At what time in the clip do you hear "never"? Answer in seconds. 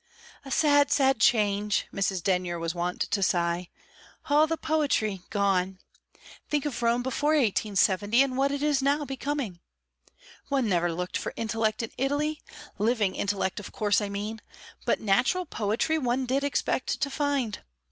10.67-10.91